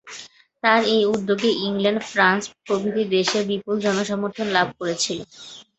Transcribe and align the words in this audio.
তার 0.63 0.81
এই 0.93 1.03
উদ্যোগে 1.13 1.49
ইংল্যান্ড 1.65 2.01
ফ্রান্স 2.09 2.43
প্রভৃতি 2.65 3.03
দেশে 3.15 3.39
বিপুল 3.49 3.75
জনসমর্থন 3.85 4.47
লাভ 4.55 4.67
করেছিল। 4.79 5.19